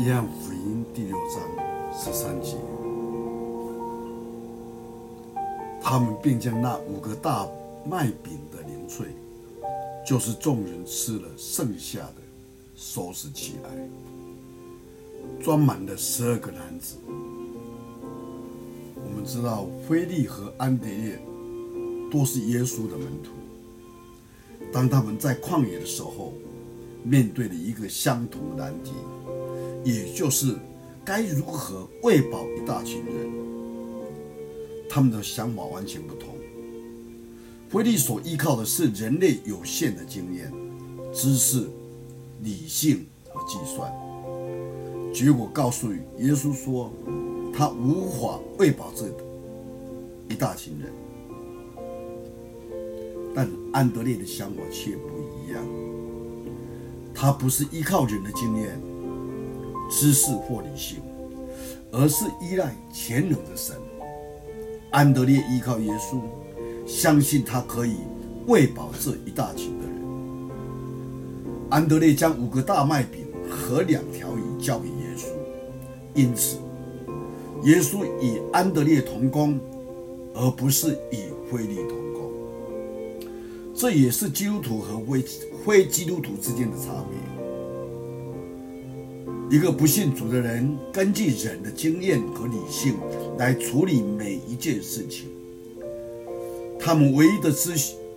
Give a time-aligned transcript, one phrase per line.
[0.00, 1.40] 约翰福音第六章
[1.96, 2.56] 十三节，
[5.80, 7.46] 他们便将那五个大
[7.88, 9.06] 麦饼的零碎，
[10.04, 12.16] 就是众人吃了剩下的，
[12.74, 13.70] 收拾起来，
[15.40, 16.96] 装满了十二个篮子。
[18.96, 21.16] 我们知道，菲利和安德烈
[22.10, 23.30] 都是耶稣的门徒。
[24.72, 26.32] 当他们在旷野的时候，
[27.04, 28.90] 面对了一个相同的难题，
[29.84, 30.56] 也就是
[31.04, 33.32] 该如何喂饱一大群人。
[34.88, 36.34] 他们的想法完全不同。
[37.68, 40.52] 腓力所依靠的是人类有限的经验、
[41.12, 41.68] 知识、
[42.42, 43.92] 理性和计算，
[45.12, 46.92] 结果告诉耶稣说，
[47.52, 49.06] 他无法喂饱这
[50.32, 50.92] 一大群人。
[53.34, 55.66] 但安德烈的想法却不一样，
[57.12, 58.80] 他不是依靠人的经验、
[59.90, 60.98] 知识或理性，
[61.92, 63.76] 而是依赖全能的神。
[64.90, 66.20] 安德烈依靠耶稣，
[66.86, 67.96] 相信他可以
[68.46, 69.94] 喂饱这一大群的人。
[71.70, 75.26] 安德烈将五个大麦饼和两条鱼交给耶稣，
[76.14, 76.58] 因此
[77.64, 79.58] 耶稣与安德烈同工，
[80.34, 81.18] 而不是与
[81.50, 82.30] 腓力同工。
[83.74, 85.24] 这也是基督徒和非
[85.64, 87.43] 非基督徒之间的差别。
[89.50, 92.96] 一个不信主的人，根据人的经验和理性
[93.38, 95.28] 来处理每一件事情，
[96.78, 97.72] 他们唯一的资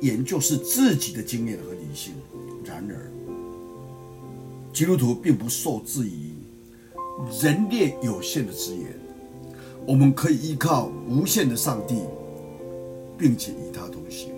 [0.00, 2.14] 源就是自己的经验和理性。
[2.64, 3.10] 然而，
[4.72, 6.32] 基督徒并不受质疑
[7.40, 8.86] 人类有限的资源，
[9.86, 11.96] 我们可以依靠无限的上帝，
[13.18, 14.30] 并且与他同行。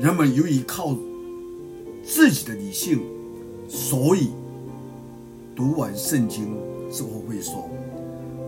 [0.00, 0.96] 人们由于靠
[2.02, 3.00] 自己的理性，
[3.68, 4.30] 所以
[5.54, 6.56] 读完圣经
[6.90, 7.68] 之后会说，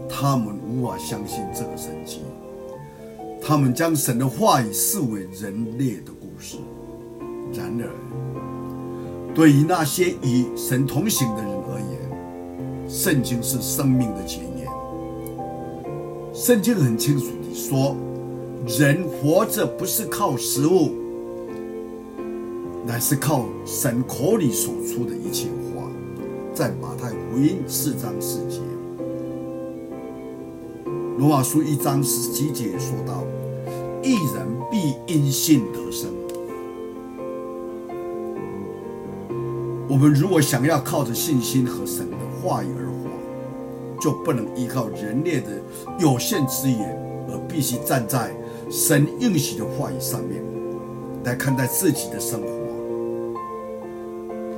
[0.08, 2.20] 他们无法相信这个神迹。
[3.40, 6.56] 他们将神的话语视为人类的故事。
[7.52, 14.66] 然而，对于那些与神同行的人而言，圣经是生命的前言。
[16.32, 17.94] 圣经很清楚地说，
[18.66, 20.92] 人活着不是靠食物。
[22.86, 25.48] 乃是靠神口里所出的一切，
[26.54, 28.60] 在马太福音四章四节，
[31.18, 33.24] 罗马书一章十七节说到
[34.04, 36.08] ：“一人必因信得生。”
[39.90, 43.10] 我们如果想要靠着信心和神的话语而活，
[44.00, 45.60] 就不能依靠人类的
[45.98, 46.96] 有限资源，
[47.30, 48.32] 而必须站在
[48.70, 50.40] 神应许的话语上面
[51.24, 52.63] 来看待自己的生活。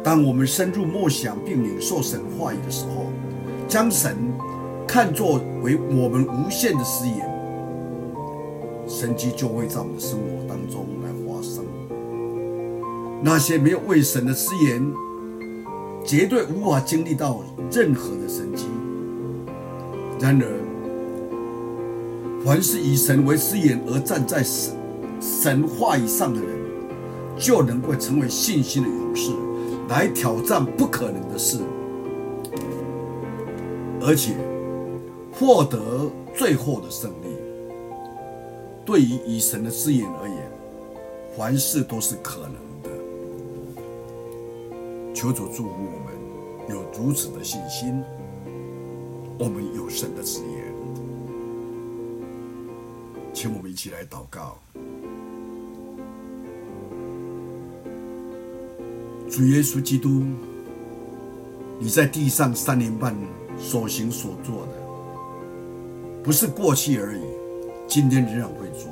[0.06, 3.10] 当我们深入默想并领受神话语的时候，
[3.66, 4.16] 将神
[4.86, 7.28] 看作为我们无限的资源，
[8.86, 11.64] 神迹就会在我们的生活当中来发生。
[13.20, 14.94] 那些没有为神的誓言，
[16.04, 17.42] 绝对无法经历到
[17.72, 18.66] 任何的神迹。
[20.20, 20.46] 然而，
[22.44, 24.72] 凡是以神为誓言而站在神
[25.20, 26.48] 神话以上的人，
[27.36, 29.32] 就能够成为信心的勇士。
[29.88, 31.60] 来挑战不可能的事，
[34.00, 34.34] 而且
[35.32, 37.36] 获得最后的胜利。
[38.84, 40.50] 对于以神的资源而言，
[41.36, 42.90] 凡事都是可能的。
[45.14, 46.14] 求主祝福我们
[46.68, 48.02] 有如此的信心，
[49.38, 50.74] 我们有神的资源，
[53.32, 54.58] 请我们一起来祷告。
[59.28, 60.22] 主耶稣基督，
[61.78, 63.14] 你在地上三年半
[63.58, 64.72] 所行所做的，
[66.22, 67.22] 不是过去而已，
[67.88, 68.88] 今天仍然会做。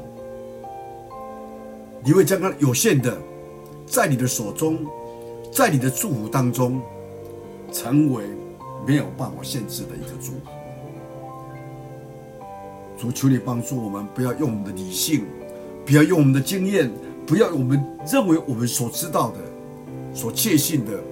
[2.04, 3.16] 你会将它有限的，
[3.86, 4.84] 在你的手中，
[5.52, 6.82] 在你的祝福当中，
[7.72, 8.24] 成为
[8.86, 10.40] 没有办法限制的一个祝福。
[12.98, 15.24] 主，求你帮助我们，不要用我们的理性，
[15.86, 16.90] 不要用我们的经验，
[17.24, 17.82] 不要我们
[18.12, 19.53] 认为我们所知道的。
[20.14, 21.02] 所确信的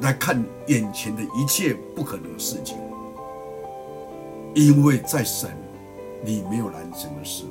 [0.00, 2.78] 来看眼前的一切不可能的事情，
[4.54, 5.50] 因为在神
[6.24, 7.44] 你没有难成的事。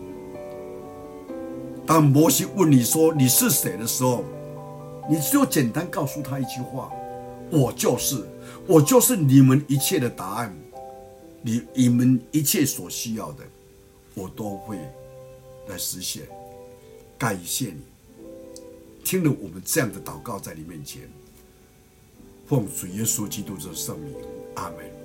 [1.85, 4.23] 当摩西问你说你是谁的时候，
[5.09, 6.89] 你只有简单告诉他一句话
[7.51, 8.23] ：“我就是，
[8.65, 10.55] 我就是你们一切的答案，
[11.41, 13.43] 你你们一切所需要的，
[14.13, 14.77] 我都会
[15.67, 16.23] 来实现。”
[17.19, 17.90] 感谢你。
[19.03, 21.09] 听了我们这样的祷告，在你面前，
[22.47, 24.13] 奉主耶稣基督的圣名，
[24.55, 25.00] 阿门。